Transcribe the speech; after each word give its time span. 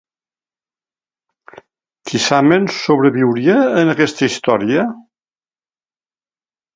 Tisamen 2.11 2.65
sobreviuria 2.77 3.57
en 3.81 3.93
aquesta 3.95 4.29
història? 4.31 4.87